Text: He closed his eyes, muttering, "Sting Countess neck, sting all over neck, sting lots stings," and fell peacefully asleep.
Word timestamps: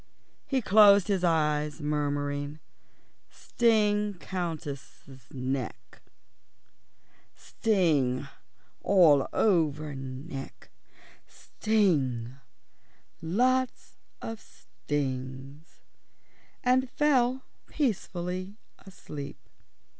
He 0.47 0.63
closed 0.63 1.09
his 1.09 1.23
eyes, 1.23 1.79
muttering, 1.79 2.57
"Sting 3.29 4.15
Countess 4.15 5.03
neck, 5.29 6.01
sting 7.35 8.27
all 8.81 9.27
over 9.31 9.93
neck, 9.93 10.71
sting 11.27 12.33
lots 13.21 13.97
stings," 14.37 15.81
and 16.63 16.89
fell 16.89 17.43
peacefully 17.67 18.55
asleep. 18.79 19.37